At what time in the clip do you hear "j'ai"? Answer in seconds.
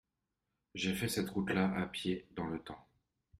0.73-0.95